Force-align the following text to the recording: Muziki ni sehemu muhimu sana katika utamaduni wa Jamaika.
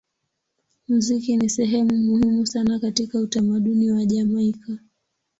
Muziki 0.87 1.37
ni 1.37 1.49
sehemu 1.49 1.93
muhimu 1.97 2.45
sana 2.45 2.79
katika 2.79 3.19
utamaduni 3.19 3.91
wa 3.91 4.05
Jamaika. 4.05 4.79